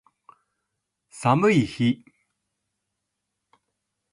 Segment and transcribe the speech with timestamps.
[1.11, 2.03] 寒い日